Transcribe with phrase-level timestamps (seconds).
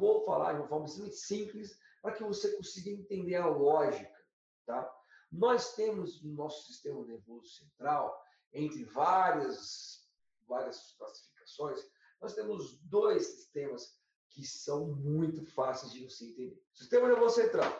[0.00, 4.18] vou falar de uma forma extremamente simples para que você consiga entender a lógica,
[4.66, 4.90] tá?
[5.30, 8.20] Nós temos no nosso sistema nervoso central,
[8.52, 10.08] entre várias,
[10.48, 11.80] várias classificações,
[12.20, 14.00] nós temos dois sistemas
[14.30, 16.62] que são muito fáceis de você entender.
[16.72, 17.70] Sistema nervoso central.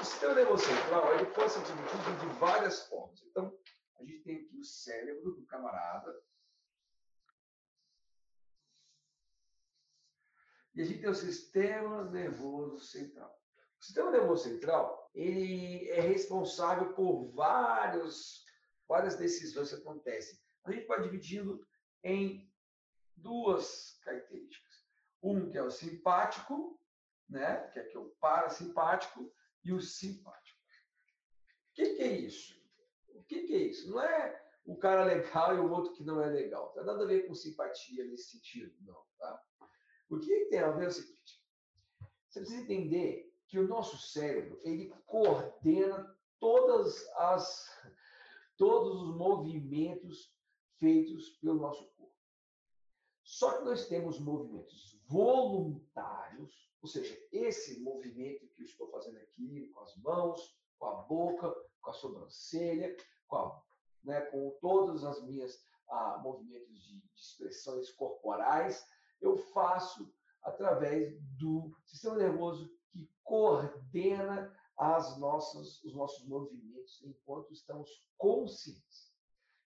[0.00, 3.22] O sistema nervoso central ele pode ser dividido de várias formas.
[3.22, 3.56] Então,
[3.98, 6.14] a gente tem aqui o cérebro do camarada.
[10.78, 13.36] E a gente tem o sistema nervoso central.
[13.80, 18.44] O sistema nervoso central ele é responsável por vários,
[18.86, 20.38] várias decisões que acontecem.
[20.64, 21.44] A gente pode dividir
[22.04, 22.48] em
[23.16, 24.86] duas características.
[25.20, 26.80] Um que é o simpático,
[27.28, 27.66] né?
[27.72, 30.60] que é, que é o parasimpático, e o simpático.
[31.70, 32.54] O que, que é isso?
[33.08, 33.90] O que, que é isso?
[33.90, 36.66] Não é o cara legal e o outro que não é legal.
[36.66, 39.02] Não tem nada a ver com simpatia nesse sentido, não.
[39.18, 39.42] Tá?
[40.08, 41.42] O que tem a ver é o seguinte:
[42.28, 47.66] você precisa entender que o nosso cérebro ele coordena todas as
[48.56, 50.34] todos os movimentos
[50.78, 52.14] feitos pelo nosso corpo.
[53.22, 59.68] Só que nós temos movimentos voluntários, ou seja, esse movimento que eu estou fazendo aqui
[59.72, 62.96] com as mãos, com a boca, com a sobrancelha,
[63.26, 63.62] com, a,
[64.02, 68.84] né, com todos os meus ah, movimentos de, de expressões corporais,
[70.78, 79.12] através do sistema nervoso que coordena as nossas, os nossos movimentos enquanto estamos conscientes.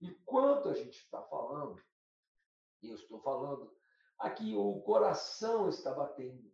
[0.00, 1.80] Enquanto a gente está falando,
[2.82, 3.72] eu estou falando,
[4.18, 6.52] aqui o coração está batendo,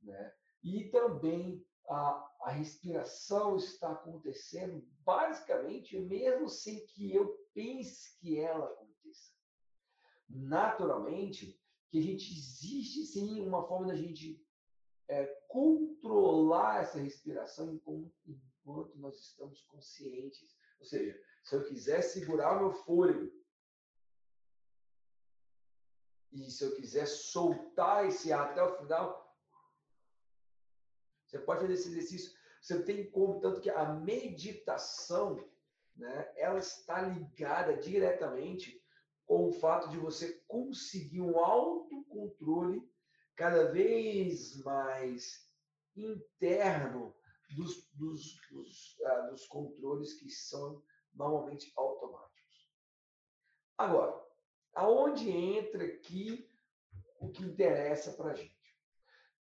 [0.00, 0.32] né?
[0.62, 8.66] e também a, a respiração está acontecendo basicamente mesmo sem que eu pense que ela
[8.66, 9.32] aconteça.
[10.28, 11.60] Naturalmente,
[11.90, 14.44] que a gente existe sim uma forma da gente
[15.08, 18.12] é, controlar essa respiração enquanto,
[18.96, 20.54] nós estamos conscientes.
[20.78, 23.32] Ou seja, se eu quiser segurar o meu fôlego
[26.30, 29.34] e se eu quiser soltar esse ar até o final,
[31.26, 32.38] você pode fazer esse exercício.
[32.60, 35.48] Você tem como, tanto que a meditação,
[35.96, 38.82] né, ela está ligada diretamente
[39.28, 42.82] com o fato de você conseguir um autocontrole
[43.36, 45.48] cada vez mais
[45.94, 47.14] interno
[47.50, 50.82] dos, dos, dos, uh, dos controles que são
[51.14, 52.68] normalmente automáticos.
[53.76, 54.20] Agora,
[54.74, 56.50] aonde entra aqui
[57.20, 58.56] o que interessa para a gente?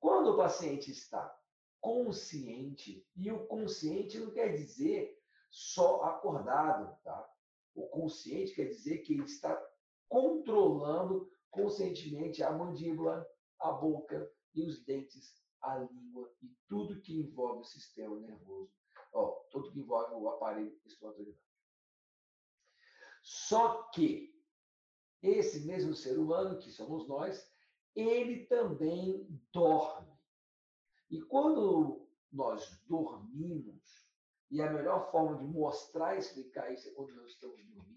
[0.00, 1.38] Quando o paciente está
[1.84, 3.06] consciente.
[3.14, 7.30] E o consciente não quer dizer só acordado, tá?
[7.74, 9.54] O consciente quer dizer que ele está
[10.08, 13.26] controlando conscientemente a mandíbula,
[13.60, 18.70] a boca e os dentes, a língua e tudo que envolve o sistema nervoso,
[19.12, 21.36] ó, tudo que envolve o aparelho respiratório.
[23.22, 24.34] Só que
[25.22, 27.50] esse mesmo ser humano, que somos nós,
[27.94, 30.12] ele também dorme.
[31.10, 34.04] E quando nós dormimos,
[34.50, 37.93] e a melhor forma de mostrar e explicar isso é quando nós estamos dormindo,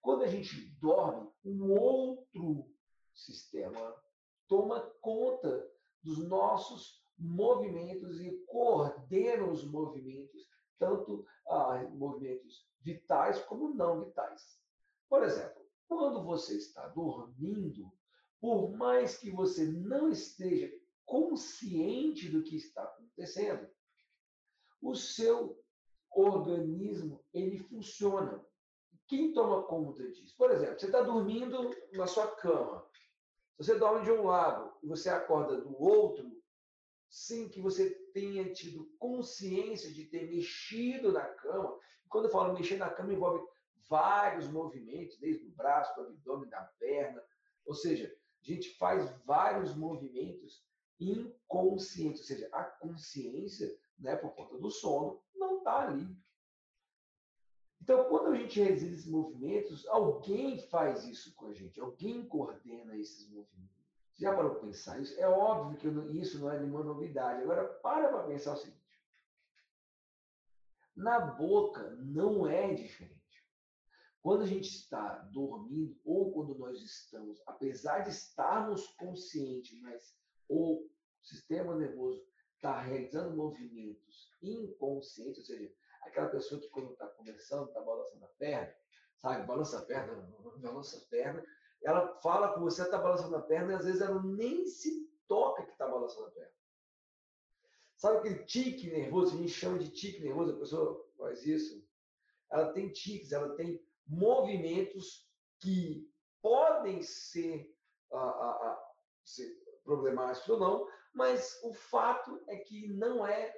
[0.00, 2.70] quando a gente dorme, um outro
[3.14, 3.94] sistema
[4.46, 5.70] toma conta
[6.02, 10.48] dos nossos movimentos e coordena os movimentos,
[10.78, 14.58] tanto ah, movimentos vitais como não vitais.
[15.08, 17.92] Por exemplo, quando você está dormindo,
[18.40, 20.70] por mais que você não esteja
[21.04, 23.68] consciente do que está acontecendo,
[24.80, 25.58] o seu
[26.10, 28.44] organismo ele funciona.
[29.08, 30.36] Quem toma conta disso?
[30.36, 32.86] Por exemplo, você está dormindo na sua cama.
[33.56, 36.30] Você dorme de um lado e você acorda do outro,
[37.08, 41.76] sem que você tenha tido consciência de ter mexido na cama.
[42.08, 43.42] Quando eu falo mexer na cama, envolve
[43.88, 47.22] vários movimentos, desde o braço, do abdômen, da perna.
[47.64, 50.62] Ou seja, a gente faz vários movimentos
[51.00, 56.06] inconsciente, ou seja, a consciência, né, por conta do sono, não está ali.
[57.88, 62.94] Então, quando a gente realiza esses movimentos, alguém faz isso com a gente, alguém coordena
[62.94, 63.78] esses movimentos.
[64.18, 65.18] Já parou para pensar isso?
[65.18, 67.40] É óbvio que isso não é nenhuma novidade.
[67.40, 68.78] Agora, para para pensar o seguinte.
[70.94, 73.16] Na boca não é diferente.
[74.20, 80.14] Quando a gente está dormindo ou quando nós estamos, apesar de estarmos conscientes, mas
[80.46, 80.86] o
[81.22, 82.22] sistema nervoso
[82.54, 85.72] está realizando movimentos inconscientes, ou seja,
[86.08, 88.74] aquela pessoa que quando está conversando, está balançando a perna,
[89.16, 90.14] sabe, balança a perna,
[90.58, 91.44] balança a perna,
[91.82, 95.64] ela fala com você, está balançando a perna, e às vezes ela nem se toca
[95.64, 96.52] que está balançando a perna.
[97.96, 99.34] Sabe aquele tique nervoso?
[99.34, 101.84] A gente chama de tique nervoso, a pessoa faz isso.
[102.50, 105.28] Ela tem tiques, ela tem movimentos
[105.58, 106.08] que
[106.40, 107.76] podem ser,
[108.12, 108.92] ah, ah, ah,
[109.24, 109.52] ser
[109.82, 113.52] problemáticos ou não, mas o fato é que não é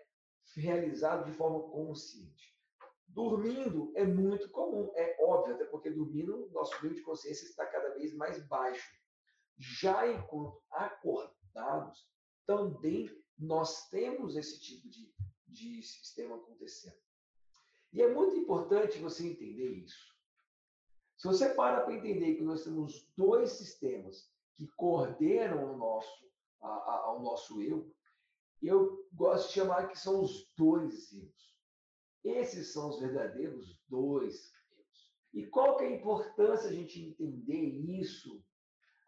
[0.56, 2.50] realizado de forma consciente.
[3.08, 7.94] Dormindo é muito comum, é óbvio, até porque dormindo nosso nível de consciência está cada
[7.94, 8.88] vez mais baixo.
[9.58, 12.08] Já enquanto acordados,
[12.46, 15.12] também nós temos esse tipo de,
[15.46, 16.96] de sistema acontecendo.
[17.92, 20.14] E é muito importante você entender isso.
[21.16, 26.30] Se você para para entender que nós temos dois sistemas que coordenam o nosso,
[26.60, 27.92] a, a, ao nosso eu,
[28.68, 31.58] eu gosto de chamar que são os dois eus.
[32.22, 35.12] Esses são os verdadeiros dois eus.
[35.32, 37.64] E qual que é a importância a gente entender
[38.00, 38.44] isso?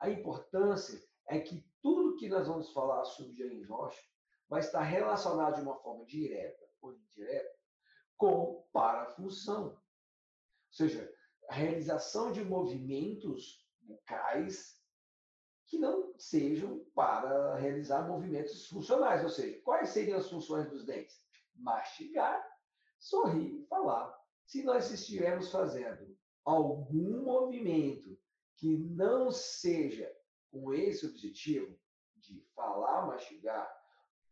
[0.00, 4.08] A importância é que tudo que nós vamos falar sobre diagnóstico
[4.48, 7.58] vai estar relacionado de uma forma direta ou indireta
[8.16, 9.68] com parafunção.
[9.68, 9.78] Ou
[10.70, 11.12] seja,
[11.48, 14.80] a realização de movimentos bucais
[15.66, 19.24] que não sejam para realizar movimentos funcionais.
[19.24, 21.20] Ou seja, quais seriam as funções dos dentes?
[21.56, 22.40] Mastigar,
[22.98, 24.16] sorrir falar.
[24.46, 28.16] Se nós estivermos fazendo algum movimento
[28.56, 30.10] que não seja
[30.50, 31.76] com esse objetivo
[32.16, 33.68] de falar, mastigar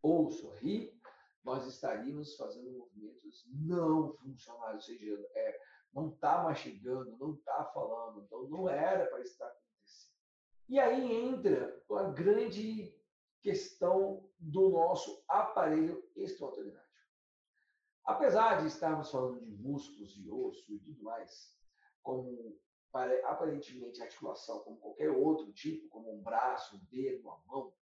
[0.00, 0.96] ou sorrir,
[1.42, 5.60] nós estaríamos fazendo movimentos não funcionais, ou seja, é,
[5.92, 9.52] não está mastigando, não está falando, então não era para estar
[10.70, 12.94] e aí entra a grande
[13.42, 16.88] questão do nosso aparelho extraordinário.
[18.04, 21.58] Apesar de estarmos falando de músculos, de osso e tudo mais,
[22.02, 22.56] como
[23.24, 27.74] aparentemente articulação, como qualquer outro tipo, como um braço, um dedo, uma mão,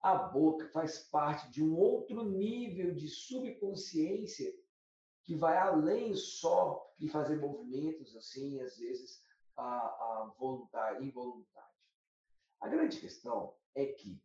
[0.00, 4.50] a boca faz parte de um outro nível de subconsciência
[5.22, 9.22] que vai além só de fazer movimentos assim, às vezes
[9.54, 11.71] a, a voluntário, involuntário.
[12.62, 14.22] A grande questão é que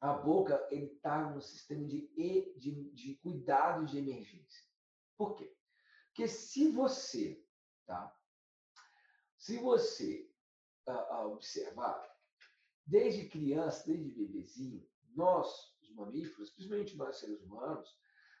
[0.00, 2.08] a boca está no sistema de,
[2.56, 4.64] de, de cuidado de emergência.
[5.16, 5.54] Por quê?
[6.08, 7.44] Porque se você,
[7.86, 8.18] tá?
[9.36, 10.30] Se você
[10.88, 12.02] uh, observar,
[12.86, 17.94] desde criança, desde bebezinho, nós, os mamíferos, principalmente nós seres humanos,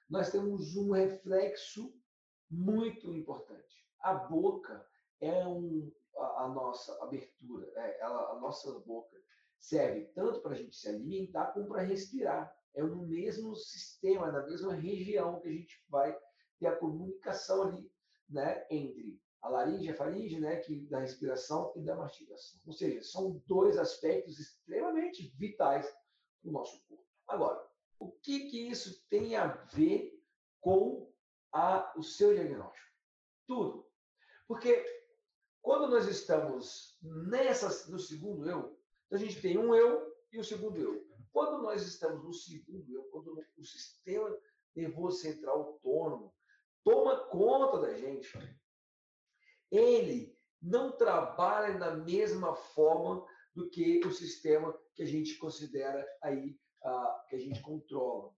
[0.08, 1.94] nós temos um reflexo
[2.50, 3.86] muito importante.
[4.00, 4.88] A boca
[5.20, 9.16] é um, a, nossa abertura, é, ela, a nossa boca
[9.58, 12.54] serve tanto para a gente se alimentar como para respirar.
[12.74, 16.16] É no mesmo sistema, na mesma região que a gente vai
[16.58, 17.90] ter a comunicação ali,
[18.28, 22.60] né, entre a laringe, a faringe, né, que da respiração e da mastigação.
[22.66, 25.86] Ou seja, são dois aspectos extremamente vitais
[26.42, 27.04] do nosso corpo.
[27.28, 27.62] Agora,
[27.98, 30.12] o que que isso tem a ver
[30.60, 31.10] com
[31.52, 32.88] a, o seu diagnóstico?
[33.46, 33.86] Tudo.
[34.48, 34.84] Porque
[35.64, 40.44] quando nós estamos nessa, no segundo eu, então a gente tem um eu e o
[40.44, 41.02] segundo eu.
[41.32, 44.38] Quando nós estamos no segundo eu, quando o sistema
[44.76, 46.34] nervoso central autônomo
[46.84, 48.30] toma conta da gente,
[49.70, 56.60] ele não trabalha da mesma forma do que o sistema que a gente considera aí,
[56.82, 58.36] uh, que a gente controla.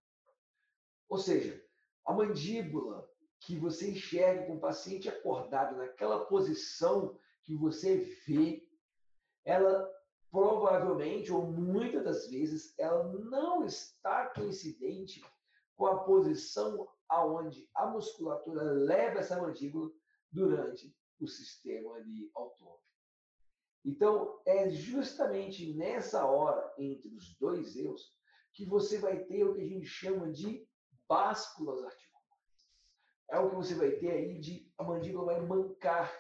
[1.09, 1.61] Ou seja,
[2.05, 3.11] a mandíbula,
[3.47, 8.69] que você enxergue com o paciente acordado naquela posição que você vê,
[9.45, 9.89] ela
[10.33, 15.25] provavelmente ou muitas das vezes ela não está coincidente
[15.77, 19.93] com a posição aonde a musculatura leva essa mandíbula
[20.33, 22.81] durante o sistema ali autônomo.
[23.85, 28.13] Então, é justamente nessa hora entre os dois eus
[28.53, 30.67] que você vai ter o que a gente chama de
[31.09, 32.06] básculas articulares
[33.31, 36.13] é o que você vai ter aí de a mandíbula vai mancar.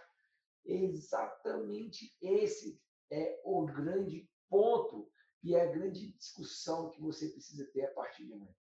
[0.64, 5.08] Exatamente esse é o grande ponto
[5.42, 8.54] e é a grande discussão que você precisa ter a partir de amanhã.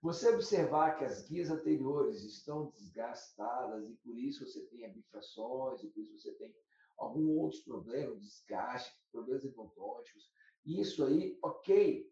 [0.00, 5.88] Você observar que as guias anteriores estão desgastadas e por isso você tem bifrações, e
[5.88, 6.52] por isso você tem
[6.96, 10.30] algum outros problemas, desgaste, problemas endodônticos.
[10.64, 12.08] Isso aí, ok,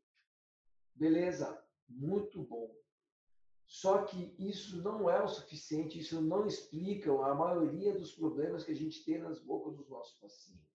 [0.94, 2.72] beleza, muito bom.
[3.70, 8.72] Só que isso não é o suficiente, isso não explica a maioria dos problemas que
[8.72, 10.68] a gente tem nas bocas dos nossos pacientes.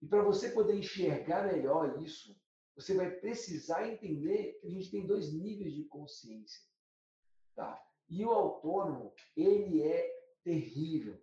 [0.00, 2.40] E para você poder enxergar melhor isso,
[2.76, 6.62] você vai precisar entender que a gente tem dois níveis de consciência.
[7.56, 7.84] Tá?
[8.08, 10.08] E o autônomo, ele é
[10.44, 11.20] terrível.